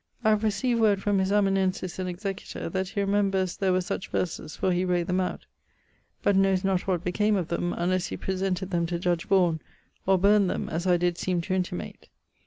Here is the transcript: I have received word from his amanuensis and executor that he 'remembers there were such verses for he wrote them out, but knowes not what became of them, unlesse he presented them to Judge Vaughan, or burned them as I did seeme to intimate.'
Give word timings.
I 0.23 0.29
have 0.31 0.43
received 0.43 0.81
word 0.81 0.99
from 1.03 1.19
his 1.19 1.31
amanuensis 1.31 1.99
and 1.99 2.09
executor 2.09 2.69
that 2.69 2.87
he 2.87 3.01
'remembers 3.01 3.55
there 3.57 3.71
were 3.71 3.81
such 3.81 4.07
verses 4.07 4.55
for 4.55 4.71
he 4.71 4.83
wrote 4.83 5.05
them 5.05 5.21
out, 5.21 5.45
but 6.23 6.35
knowes 6.35 6.63
not 6.63 6.87
what 6.87 7.03
became 7.03 7.35
of 7.35 7.49
them, 7.49 7.71
unlesse 7.73 8.07
he 8.07 8.17
presented 8.17 8.71
them 8.71 8.87
to 8.87 8.97
Judge 8.97 9.27
Vaughan, 9.27 9.61
or 10.07 10.17
burned 10.17 10.49
them 10.49 10.69
as 10.69 10.87
I 10.87 10.97
did 10.97 11.17
seeme 11.19 11.41
to 11.43 11.53
intimate.' 11.53 12.09